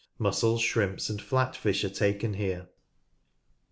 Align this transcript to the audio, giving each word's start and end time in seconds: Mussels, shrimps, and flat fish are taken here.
Mussels, 0.17 0.61
shrimps, 0.63 1.11
and 1.11 1.21
flat 1.21 1.55
fish 1.55 1.83
are 1.83 1.89
taken 1.89 2.33
here. 2.33 2.67